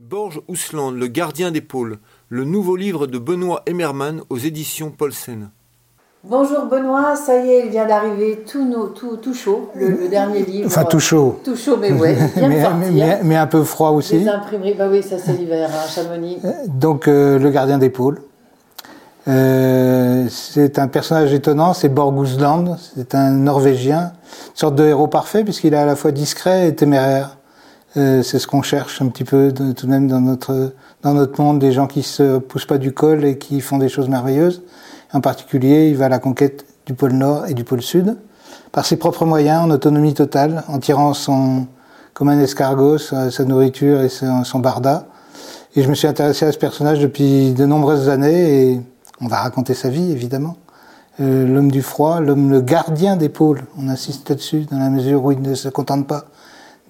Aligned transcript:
Borges 0.00 0.40
Ousland, 0.48 0.92
Le 0.92 1.08
gardien 1.08 1.50
des 1.50 1.60
pôles, 1.60 1.98
le 2.30 2.44
nouveau 2.44 2.74
livre 2.74 3.06
de 3.06 3.18
Benoît 3.18 3.62
Emmermann 3.68 4.22
aux 4.30 4.38
éditions 4.38 4.90
Paulsen. 4.90 5.50
Bonjour 6.24 6.64
Benoît, 6.70 7.16
ça 7.16 7.36
y 7.36 7.50
est, 7.50 7.66
il 7.66 7.70
vient 7.70 7.86
d'arriver 7.86 8.42
tout, 8.50 8.66
tout, 8.94 9.18
tout, 9.18 9.34
chaud, 9.34 9.70
le, 9.74 10.08
dernier 10.08 10.42
livre. 10.42 10.68
Enfin 10.68 10.84
tout 10.84 11.00
chaud. 11.00 11.38
Tout 11.44 11.54
chaud, 11.54 11.76
mais 11.78 11.92
ouais, 11.92 12.16
bien 12.34 12.48
mais, 12.48 13.20
mais, 13.22 13.36
un 13.36 13.46
peu 13.46 13.62
froid 13.62 13.90
aussi. 13.90 14.20
Les 14.20 14.28
imprimeries, 14.28 14.72
bah 14.72 14.88
oui, 14.90 15.02
ça 15.02 15.18
c'est 15.18 15.34
l'hiver, 15.34 15.68
hein, 15.70 15.86
Chamonix. 15.86 16.38
Euh, 16.46 16.50
donc 16.66 17.06
euh, 17.06 17.38
Le 17.38 17.50
gardien 17.50 17.76
des 17.76 17.90
pôles. 17.90 18.22
Euh, 19.28 20.26
c'est 20.30 20.78
un 20.78 20.88
personnage 20.88 21.34
étonnant, 21.34 21.74
c'est 21.74 21.90
Borgusland, 21.90 22.78
c'est 22.96 23.14
un 23.14 23.32
Norvégien, 23.32 24.12
une 24.48 24.56
sorte 24.56 24.76
de 24.76 24.84
héros 24.84 25.08
parfait 25.08 25.44
puisqu'il 25.44 25.74
est 25.74 25.76
à 25.78 25.84
la 25.84 25.94
fois 25.94 26.10
discret 26.10 26.68
et 26.68 26.74
téméraire. 26.74 27.36
C'est 27.94 28.22
ce 28.22 28.46
qu'on 28.46 28.62
cherche 28.62 29.02
un 29.02 29.08
petit 29.08 29.24
peu 29.24 29.52
tout 29.52 29.86
de 29.86 29.90
même 29.90 30.06
dans 30.06 30.20
notre 30.20 30.72
dans 31.02 31.14
notre 31.14 31.40
monde, 31.40 31.58
des 31.58 31.72
gens 31.72 31.86
qui 31.86 32.02
se 32.02 32.38
poussent 32.38 32.66
pas 32.66 32.78
du 32.78 32.92
col 32.92 33.24
et 33.24 33.38
qui 33.38 33.60
font 33.60 33.78
des 33.78 33.88
choses 33.88 34.08
merveilleuses. 34.08 34.62
En 35.12 35.20
particulier, 35.20 35.88
il 35.88 35.96
va 35.96 36.06
à 36.06 36.08
la 36.08 36.18
conquête 36.18 36.66
du 36.86 36.94
pôle 36.94 37.12
Nord 37.12 37.46
et 37.46 37.54
du 37.54 37.64
pôle 37.64 37.82
Sud 37.82 38.16
par 38.72 38.86
ses 38.86 38.96
propres 38.96 39.24
moyens, 39.24 39.64
en 39.64 39.70
autonomie 39.70 40.14
totale, 40.14 40.62
en 40.68 40.78
tirant 40.78 41.14
son 41.14 41.66
comme 42.14 42.28
un 42.28 42.38
escargot 42.38 42.98
sa, 42.98 43.44
nourriture 43.44 44.02
et 44.02 44.08
son, 44.08 44.44
son, 44.44 44.58
barda. 44.58 45.06
Et 45.74 45.82
je 45.82 45.88
me 45.88 45.94
suis 45.94 46.06
intéressé 46.06 46.44
à 46.44 46.52
ce 46.52 46.58
personnage 46.58 47.00
depuis 47.00 47.52
de 47.52 47.64
nombreuses 47.64 48.08
années 48.08 48.72
et 48.72 48.80
on 49.20 49.26
va 49.26 49.38
raconter 49.38 49.74
sa 49.74 49.88
vie 49.88 50.10
évidemment. 50.12 50.56
Euh, 51.20 51.46
l'homme 51.46 51.70
du 51.70 51.82
froid, 51.82 52.20
l'homme 52.20 52.50
le 52.50 52.60
gardien 52.60 53.16
des 53.16 53.28
pôles. 53.28 53.62
On 53.78 53.88
insiste 53.88 54.28
là-dessus 54.28 54.66
dans 54.70 54.78
la 54.78 54.90
mesure 54.90 55.24
où 55.24 55.32
il 55.32 55.40
ne 55.40 55.54
se 55.54 55.68
contente 55.68 56.06
pas 56.06 56.26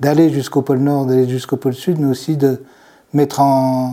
d'aller 0.00 0.30
jusqu'au 0.30 0.62
pôle 0.62 0.78
Nord, 0.78 1.06
d'aller 1.06 1.28
jusqu'au 1.28 1.56
pôle 1.56 1.74
Sud, 1.74 2.00
mais 2.00 2.08
aussi 2.08 2.36
de 2.36 2.62
mettre 3.12 3.40
en 3.40 3.92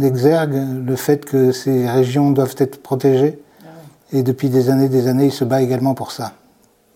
exergue 0.00 0.86
le 0.86 0.96
fait 0.96 1.24
que 1.24 1.52
ces 1.52 1.88
régions 1.88 2.30
doivent 2.30 2.54
être 2.58 2.82
protégées. 2.82 3.40
Ah 3.62 3.66
Et 4.12 4.22
depuis 4.22 4.48
des 4.48 4.70
années, 4.70 4.88
des 4.88 5.08
années, 5.08 5.26
il 5.26 5.32
se 5.32 5.44
bat 5.44 5.62
également 5.62 5.94
pour 5.94 6.12
ça. 6.12 6.32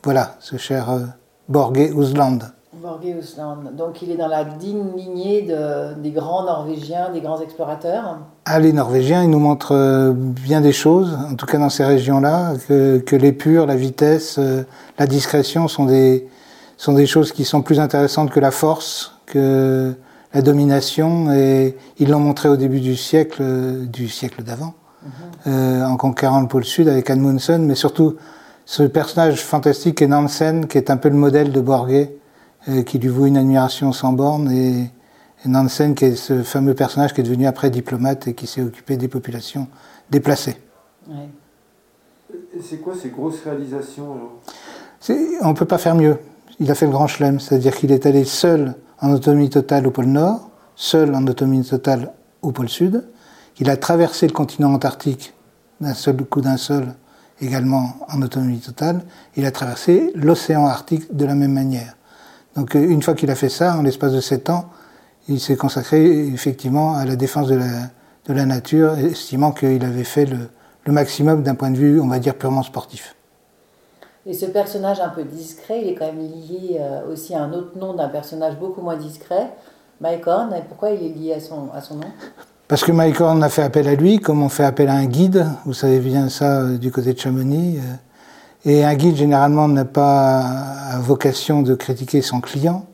Voilà, 0.05 0.37
ce 0.41 0.57
cher 0.57 0.91
euh, 0.91 1.01
Borge 1.49 1.93
Ousland. 1.95 2.39
Borge 2.73 3.05
Ousland. 3.19 3.77
Donc 3.77 4.03
il 4.03 4.11
est 4.11 4.17
dans 4.17 4.29
la 4.29 4.45
digne 4.45 4.97
lignée 4.97 5.43
de, 5.43 5.95
des 6.01 6.11
grands 6.11 6.45
Norvégiens, 6.45 7.11
des 7.13 7.21
grands 7.21 7.41
explorateurs. 7.41 8.19
Ah, 8.45 8.59
les 8.59 8.73
Norvégiens, 8.73 9.23
ils 9.23 9.31
nous 9.31 9.39
montrent 9.39 9.75
euh, 9.77 10.13
bien 10.13 10.61
des 10.61 10.73
choses, 10.73 11.17
en 11.31 11.35
tout 11.37 11.47
cas 11.47 11.59
dans 11.59 11.69
ces 11.71 11.85
régions-là, 11.85 12.55
que, 12.67 12.99
que 12.99 13.17
l'épure, 13.17 13.67
la 13.67 13.77
vitesse, 13.77 14.37
euh, 14.39 14.65
la 14.99 15.07
discrétion 15.07 15.69
sont 15.69 15.85
des, 15.85 16.27
sont 16.77 16.93
des 16.95 17.07
choses 17.07 17.33
qui 17.33 17.45
sont 17.45 17.63
plus 17.63 17.81
intéressantes 17.81 18.31
que 18.31 18.41
la 18.41 18.51
force, 18.51 19.15
que 19.27 19.95
la 20.35 20.43
domination, 20.43 21.33
et 21.33 21.77
ils 21.99 22.09
l'ont 22.09 22.21
montré 22.21 22.49
au 22.49 22.57
début 22.57 22.81
du 22.81 22.97
siècle, 22.97 23.43
du 23.87 24.09
siècle 24.09 24.43
d'avant, 24.43 24.75
mhm. 25.03 25.11
euh, 25.49 25.85
en 25.85 25.97
conquérant 25.97 26.41
le 26.41 26.49
pôle 26.49 26.65
sud 26.65 26.89
avec 26.89 27.11
Amundsen, 27.11 27.65
mais 27.67 27.75
surtout 27.75 28.17
ce 28.65 28.83
personnage 28.85 29.43
fantastique 29.43 30.01
est 30.03 30.07
Nansen, 30.07 30.67
qui 30.67 30.79
est 30.79 30.91
un 30.91 30.97
peu 30.97 31.09
le 31.09 31.17
modèle 31.17 31.53
de 31.53 31.61
Borgé, 31.61 32.17
euh, 32.69 32.83
qui 32.83 32.99
lui 32.99 33.09
vaut 33.09 33.27
une 33.27 33.37
admiration 33.37 33.93
sans 33.93 34.13
borne, 34.13 34.51
et, 34.51 34.91
Nansen, 35.45 35.97
qui 35.97 36.05
est 36.05 36.15
ce 36.15 36.45
fameux 36.45 36.73
personnage 36.73 37.13
qui 37.13 37.21
est 37.21 37.25
devenu 37.25 37.49
après 37.49 37.69
diplomate 37.69 38.29
et 38.29 38.35
qui 38.35 38.47
s'est 38.47 38.63
occupé 38.63 38.97
des 38.97 39.09
populations 39.09 39.67
déplacées. 40.09 40.57
C'est 42.63 42.77
quoi 42.77 42.95
ces 42.95 43.09
grosses 43.09 43.43
réalisations 43.43 44.07
On 45.41 45.49
ne 45.49 45.55
peut 45.55 45.65
pas 45.65 45.79
faire 45.79 45.97
mieux 45.97 46.17
il 46.61 46.71
a 46.71 46.75
fait 46.75 46.87
le 46.87 46.93
grand 46.93 47.07
chelem, 47.07 47.41
c'est-à-dire 47.41 47.75
qu'il 47.75 47.93
est 47.93 48.07
allé 48.07 48.25
seul 48.25 48.75
en 49.01 49.13
autonomie 49.13 49.51
totale 49.51 49.87
au 49.87 49.91
pôle 49.91 50.07
Nord, 50.07 50.51
seul 50.77 51.15
en 51.15 51.27
autonomie 51.27 51.65
totale 51.65 52.13
au 52.43 52.53
pôle 52.53 52.69
Sud, 52.69 53.05
qu'il 53.55 53.69
a 53.71 53.77
traversé 53.77 54.27
le 54.27 54.33
continent 54.33 54.73
antarctique 54.73 55.35
d'un 55.81 55.95
seul 55.95 56.17
coup 56.17 56.41
d'un 56.41 56.57
seul, 56.57 56.95
également 57.41 57.97
en 58.09 58.23
autonomie 58.23 58.61
totale, 58.61 59.05
il 59.37 59.45
a 59.45 59.51
traversé 59.51 60.13
l'océan 60.15 60.67
Arctique 60.67 61.15
de 61.15 61.25
la 61.25 61.35
même 61.35 61.53
manière. 61.53 61.97
Donc 62.55 62.77
euh, 62.77 62.83
une 62.83 63.03
fois 63.03 63.15
qu'il 63.15 63.31
a 63.31 63.35
fait 63.35 63.49
ça, 63.49 63.77
en 63.77 63.83
l'espace 63.83 64.13
de 64.13 64.21
sept 64.21 64.49
ans, 64.49 64.71
il 65.29 65.41
s'est 65.41 65.57
consacré 65.57 66.27
effectivement 66.29 66.95
à 66.95 67.05
la 67.05 67.17
défense 67.17 67.49
de 67.49 67.59
la, 68.29 68.47
nature, 68.47 68.95
estimant 68.95 69.53
qu'il 69.53 69.85
avait 69.85 70.05
fait 70.05 70.27
le 70.27 70.93
maximum 70.93 71.43
d'un 71.43 71.55
point 71.55 71.71
de 71.71 71.77
vue, 71.77 72.01
on 72.01 72.09
va 72.09 72.19
dire, 72.19 72.35
purement 72.35 72.63
sportif. 72.63 73.15
Et 74.25 74.35
ce 74.35 74.47
personnage 74.47 75.01
un 75.01 75.09
peu 75.09 75.25
discret, 75.25 75.83
il 75.83 75.89
est 75.89 75.95
quand 75.95 76.07
même 76.07 76.21
lié 76.21 76.79
euh, 76.79 77.13
aussi 77.13 77.35
à 77.35 77.43
un 77.43 77.53
autre 77.53 77.77
nom 77.77 77.95
d'un 77.95 78.09
personnage 78.09 78.57
beaucoup 78.57 78.81
moins 78.81 78.97
discret, 78.97 79.51
Mike 80.01 80.27
Horn. 80.27 80.55
Et 80.55 80.63
pourquoi 80.69 80.91
il 80.91 81.05
est 81.05 81.13
lié 81.13 81.35
à 81.35 81.41
son, 81.41 81.71
à 81.75 81.81
son 81.81 81.97
nom? 81.97 82.07
Parce 82.69 82.85
que 82.85 82.93
Mike 82.93 83.21
Horn 83.21 83.43
a 83.43 83.49
fait 83.49 83.63
appel 83.63 83.89
à 83.89 83.97
lui, 83.97 84.21
comme 84.21 84.43
on 84.43 84.49
fait 84.49 84.63
appel 84.63 84.89
à 84.89 84.95
un 84.95 85.07
guide. 85.07 85.45
Vous 85.67 85.75
savez 85.75 85.99
bien 85.99 86.29
ça 86.29 86.61
euh, 86.61 86.79
du 86.79 86.93
côté 86.93 87.15
de 87.15 87.19
Chamonix. 87.19 87.79
Euh. 87.79 88.71
Et 88.71 88.85
un 88.85 88.95
guide, 88.95 89.17
généralement, 89.17 89.67
n'a 89.67 89.85
pas 89.85 90.45
vocation 91.01 91.63
de 91.63 91.75
critiquer 91.75 92.23
son 92.23 92.41
client. 92.41 92.87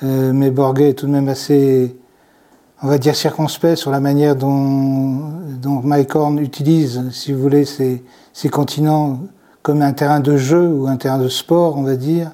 mais 0.00 0.50
Borghet 0.50 0.88
est 0.88 0.94
tout 0.94 1.06
de 1.06 1.10
même 1.10 1.28
assez, 1.28 1.94
on 2.82 2.88
va 2.88 2.96
dire, 2.96 3.14
circonspect 3.14 3.76
sur 3.76 3.90
la 3.90 4.00
manière 4.00 4.34
dont, 4.34 5.20
dont 5.60 5.82
Mike 5.82 6.16
Horn 6.16 6.38
utilise, 6.38 7.10
si 7.10 7.34
vous 7.34 7.42
voulez, 7.42 7.66
ces 7.66 8.48
continents 8.50 9.18
comme 9.64 9.80
un 9.80 9.94
terrain 9.94 10.20
de 10.20 10.36
jeu 10.36 10.68
ou 10.68 10.86
un 10.88 10.96
terrain 10.96 11.16
de 11.16 11.28
sport, 11.28 11.78
on 11.78 11.82
va 11.82 11.96
dire, 11.96 12.30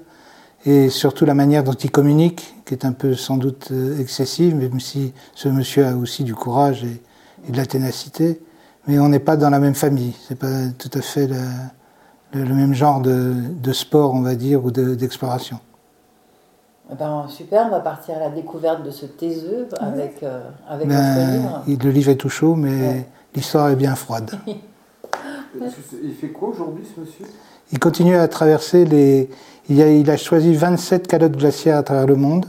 et 0.67 0.89
surtout 0.91 1.25
la 1.25 1.33
manière 1.33 1.63
dont 1.63 1.73
il 1.73 1.91
communique, 1.91 2.57
qui 2.67 2.75
est 2.75 2.85
un 2.85 2.91
peu 2.91 3.15
sans 3.15 3.37
doute 3.37 3.69
euh, 3.71 4.01
excessive, 4.01 4.57
même 4.57 4.81
si 4.81 5.15
ce 5.37 5.49
monsieur 5.49 5.87
a 5.87 5.95
aussi 5.95 6.25
du 6.25 6.35
courage 6.35 6.85
et, 6.85 7.01
de 7.51 7.57
la 7.57 7.67
ténacité. 7.67 8.43
Mais 8.89 8.99
on 8.99 9.09
n'est 9.09 9.21
pas 9.21 9.37
dans 9.37 9.49
la 9.49 9.61
même 9.61 9.77
famille, 9.77 10.13
c'est 10.27 10.39
pas 10.39 10.69
tout 10.77 10.91
à 10.93 11.01
fait 11.01 11.29
le, 12.33 12.45
même 12.53 12.75
genre 12.75 13.01
de, 13.01 13.73
sport, 13.73 14.13
on 14.13 14.23
va 14.23 14.35
dire, 14.35 14.65
ou 14.65 14.73
d'exploration. 14.73 15.61
Eh 16.91 16.97
ben, 16.97 17.27
super, 17.29 17.67
on 17.67 17.71
va 17.71 17.81
partir 17.81 18.17
à 18.17 18.19
la 18.19 18.31
découverte 18.31 18.83
de 18.83 18.91
ce 18.91 19.07
taiseux 19.07 19.69
avec, 19.79 20.25
euh, 20.25 20.41
avec 20.69 20.89
ben, 20.89 21.63
livre. 21.65 21.85
Le 21.85 21.91
livre 21.91 22.11
est 22.11 22.17
tout 22.17 22.29
chaud, 22.29 22.57
mais 22.57 23.07
l'histoire 23.37 23.69
est 23.69 23.77
bien 23.77 23.95
froide. 23.95 24.33
Il 25.55 26.15
fait 26.15 26.29
quoi 26.29 26.49
aujourd'hui, 26.51 26.85
ce 26.95 27.01
monsieur? 27.01 27.27
Il 27.73 27.79
continue 27.79 28.17
à 28.17 28.29
traverser 28.29 28.85
les. 28.85 29.29
Il 29.69 30.11
a, 30.11 30.17
choisi 30.17 30.55
27 30.55 31.07
calottes 31.07 31.37
glaciaires 31.37 31.77
à 31.77 31.83
travers 31.85 32.07
le 32.07 32.17
monde, 32.17 32.47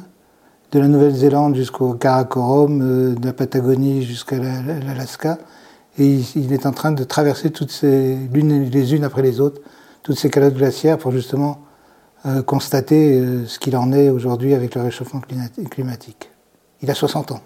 de 0.72 0.80
la 0.80 0.88
Nouvelle-Zélande 0.88 1.56
jusqu'au 1.56 1.94
Karakorum, 1.94 2.82
euh, 2.82 3.16
de 3.16 3.26
la 3.26 3.34
Patagonie 3.34 4.04
jusqu'à 4.04 4.38
l'Alaska. 4.38 5.38
Et 6.00 6.20
il, 6.36 6.54
est 6.54 6.66
en 6.66 6.72
train 6.72 6.92
de 6.92 7.04
traverser 7.04 7.52
toutes 7.52 7.70
ces, 7.70 8.18
les 8.34 8.96
unes 8.96 9.04
après 9.04 9.22
les 9.22 9.40
autres, 9.40 9.62
toutes 10.02 10.18
ces 10.18 10.30
calottes 10.30 10.56
glaciaires 10.56 10.98
pour 10.98 11.12
justement 11.12 11.60
euh, 12.26 12.42
constater 12.42 13.20
euh, 13.20 13.46
ce 13.46 13.60
qu'il 13.60 13.76
en 13.76 13.92
est 13.92 14.10
aujourd'hui 14.10 14.56
avec 14.56 14.74
le 14.74 14.82
réchauffement 14.82 15.22
climatique. 15.70 16.32
Il 16.82 16.90
a 16.90 16.96
60 16.96 17.34
ans. 17.34 17.42